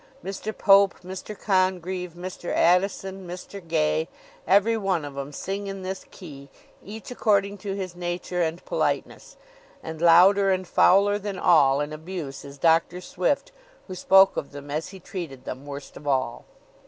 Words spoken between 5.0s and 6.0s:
of 'em, sing in